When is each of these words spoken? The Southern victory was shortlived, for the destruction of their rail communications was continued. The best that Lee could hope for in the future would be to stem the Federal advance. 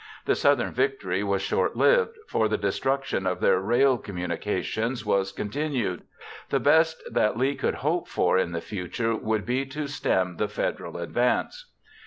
The 0.25 0.33
Southern 0.33 0.71
victory 0.71 1.21
was 1.23 1.43
shortlived, 1.43 2.15
for 2.27 2.47
the 2.47 2.57
destruction 2.57 3.27
of 3.27 3.39
their 3.39 3.59
rail 3.59 3.99
communications 3.99 5.05
was 5.05 5.31
continued. 5.31 6.01
The 6.49 6.59
best 6.59 7.03
that 7.13 7.37
Lee 7.37 7.53
could 7.53 7.75
hope 7.85 8.07
for 8.07 8.35
in 8.35 8.51
the 8.51 8.61
future 8.61 9.15
would 9.15 9.45
be 9.45 9.63
to 9.67 9.85
stem 9.85 10.37
the 10.37 10.47
Federal 10.47 10.97
advance. 10.97 11.67